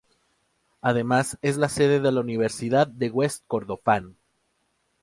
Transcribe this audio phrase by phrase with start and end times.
[0.81, 4.15] Además es la sede de la Universidad de West Kordofán.